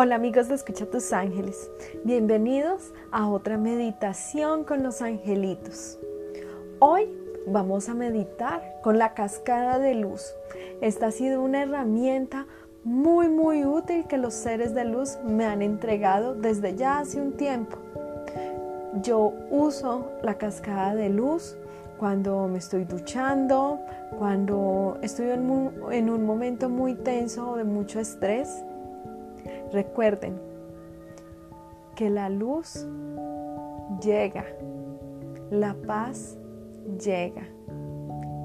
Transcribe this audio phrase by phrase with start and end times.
[0.00, 1.72] Hola amigos de Escucha tus ángeles,
[2.04, 5.98] bienvenidos a otra meditación con los angelitos.
[6.78, 7.08] Hoy
[7.48, 10.36] vamos a meditar con la cascada de luz.
[10.80, 12.46] Esta ha sido una herramienta
[12.84, 17.32] muy muy útil que los seres de luz me han entregado desde ya hace un
[17.32, 17.76] tiempo.
[19.02, 21.56] Yo uso la cascada de luz
[21.98, 23.80] cuando me estoy duchando,
[24.16, 28.62] cuando estoy en un, en un momento muy tenso de mucho estrés
[29.72, 30.40] Recuerden
[31.94, 32.86] que la luz
[34.02, 34.46] llega,
[35.50, 36.38] la paz
[37.04, 37.42] llega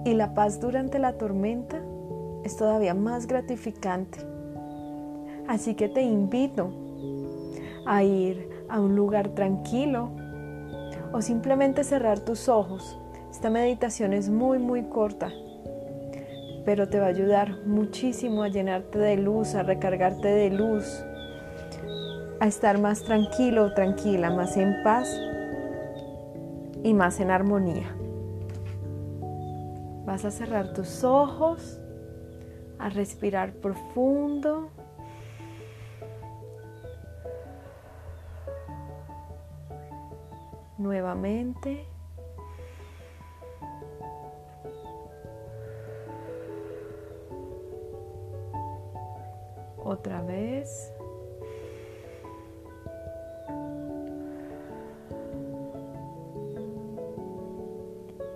[0.04, 1.82] y la paz durante la tormenta
[2.44, 4.20] es todavía más gratificante.
[5.48, 6.74] Así que te invito
[7.86, 10.10] a ir a un lugar tranquilo
[11.14, 13.00] o simplemente cerrar tus ojos.
[13.32, 15.32] Esta meditación es muy muy corta,
[16.66, 21.06] pero te va a ayudar muchísimo a llenarte de luz, a recargarte de luz
[22.40, 25.10] a estar más tranquilo o tranquila, más en paz
[26.84, 27.96] y más en armonía.
[30.06, 31.80] Vas a cerrar tus ojos,
[32.78, 34.70] a respirar profundo.
[40.78, 41.86] Nuevamente.
[49.78, 50.94] Otra vez.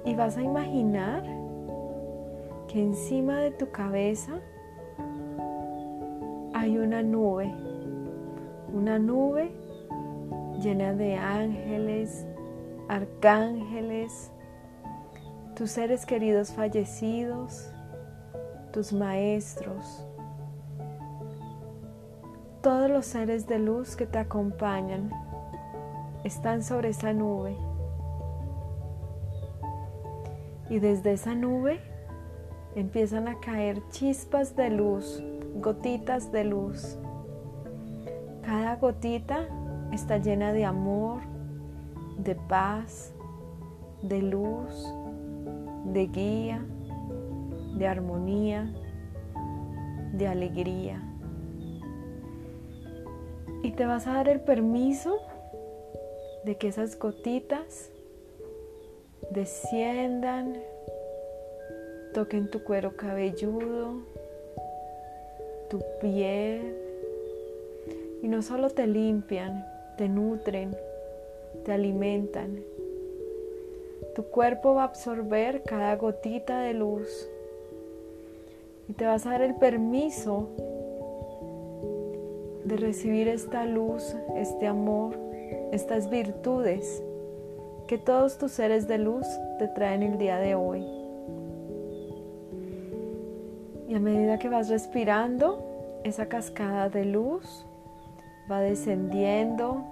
[0.07, 1.21] Y vas a imaginar
[2.69, 4.39] que encima de tu cabeza
[6.53, 7.53] hay una nube,
[8.73, 9.51] una nube
[10.61, 12.25] llena de ángeles,
[12.87, 14.31] arcángeles,
[15.57, 17.69] tus seres queridos fallecidos,
[18.71, 20.07] tus maestros,
[22.61, 25.11] todos los seres de luz que te acompañan
[26.23, 27.57] están sobre esa nube
[30.69, 31.79] y desde esa nube
[32.75, 35.23] empiezan a caer chispas de luz,
[35.55, 36.97] gotitas de luz.
[38.43, 39.47] Cada gotita
[39.91, 41.21] está llena de amor,
[42.17, 43.13] de paz,
[44.01, 44.93] de luz,
[45.85, 46.65] de guía,
[47.77, 48.71] de armonía,
[50.13, 51.01] de alegría.
[53.63, 55.17] Y te vas a dar el permiso
[56.45, 57.91] de que esas gotitas
[59.29, 60.57] desciendan,
[62.13, 64.01] toquen tu cuero cabelludo,
[65.69, 66.75] tu piel.
[68.21, 69.65] Y no solo te limpian,
[69.97, 70.75] te nutren,
[71.65, 72.63] te alimentan.
[74.15, 77.29] Tu cuerpo va a absorber cada gotita de luz.
[78.87, 80.47] Y te vas a dar el permiso
[82.63, 85.17] de recibir esta luz, este amor,
[85.71, 87.03] estas virtudes
[87.87, 89.25] que todos tus seres de luz
[89.59, 90.85] te traen el día de hoy.
[93.87, 95.63] Y a medida que vas respirando,
[96.03, 97.65] esa cascada de luz
[98.51, 99.85] va descendiendo,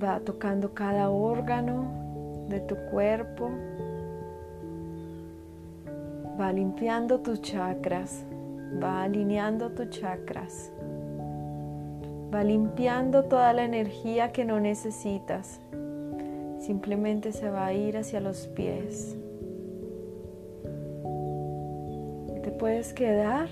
[0.00, 3.50] va tocando cada órgano de tu cuerpo,
[6.40, 8.24] va limpiando tus chakras,
[8.80, 10.70] va alineando tus chakras.
[12.32, 15.60] Va limpiando toda la energía que no necesitas.
[16.58, 19.16] Simplemente se va a ir hacia los pies.
[22.42, 23.48] Te puedes quedar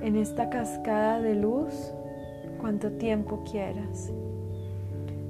[0.00, 1.92] en esta cascada de luz
[2.60, 4.12] cuanto tiempo quieras.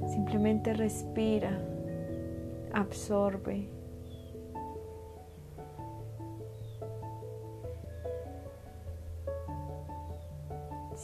[0.07, 1.57] Simplemente respira,
[2.73, 3.78] absorbe.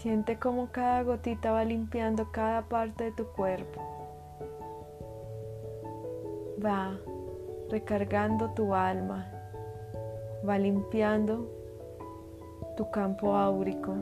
[0.06, 3.82] Siente cómo cada gotita va limpiando cada parte de tu cuerpo.
[6.64, 6.96] Va
[7.72, 9.26] recargando tu alma.
[10.48, 11.50] Va limpiando
[12.78, 13.96] tu campo áurico.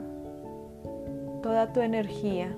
[1.41, 2.53] Toda tu energía.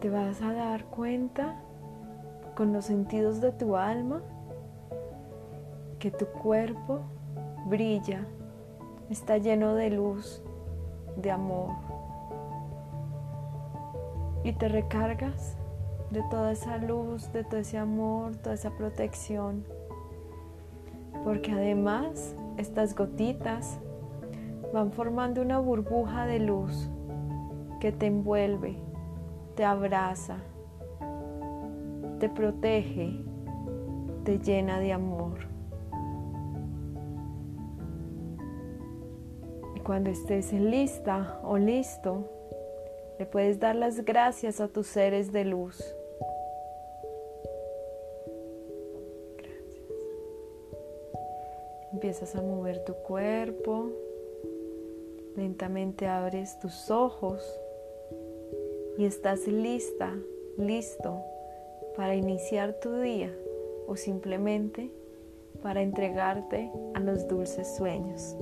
[0.00, 1.60] Te vas a dar cuenta
[2.56, 4.22] con los sentidos de tu alma
[5.98, 7.00] que tu cuerpo
[7.66, 8.26] brilla,
[9.10, 10.42] está lleno de luz,
[11.16, 11.70] de amor.
[14.42, 15.56] Y te recargas
[16.10, 19.64] de toda esa luz, de todo ese amor, toda esa protección.
[21.24, 23.78] Porque además estas gotitas
[24.72, 26.88] van formando una burbuja de luz
[27.80, 28.78] que te envuelve,
[29.54, 30.38] te abraza,
[32.18, 33.24] te protege,
[34.24, 35.38] te llena de amor.
[39.74, 42.28] Y cuando estés lista o listo,
[43.18, 45.82] le puedes dar las gracias a tus seres de luz.
[49.36, 49.84] Gracias.
[51.92, 53.90] Empiezas a mover tu cuerpo.
[55.36, 57.60] Lentamente abres tus ojos
[59.00, 60.14] y estás lista,
[60.58, 61.22] listo
[61.96, 63.34] para iniciar tu día
[63.86, 64.90] o simplemente
[65.62, 68.36] para entregarte a los dulces sueños.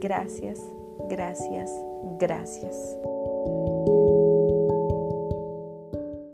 [0.00, 0.60] Gracias,
[1.08, 1.70] gracias,
[2.18, 2.98] gracias.